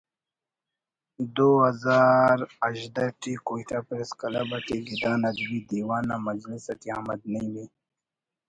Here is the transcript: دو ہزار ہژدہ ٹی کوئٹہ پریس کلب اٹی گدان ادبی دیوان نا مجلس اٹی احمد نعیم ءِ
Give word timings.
دو 1.35 1.49
ہزار 1.67 2.37
ہژدہ 2.63 3.05
ٹی 3.19 3.33
کوئٹہ 3.47 3.79
پریس 3.87 4.11
کلب 4.19 4.47
اٹی 4.55 4.77
گدان 4.87 5.21
ادبی 5.29 5.59
دیوان 5.69 6.03
نا 6.09 6.15
مجلس 6.27 6.63
اٹی 6.73 6.87
احمد 6.95 7.19
نعیم 7.31 7.55
ءِ 7.63 7.65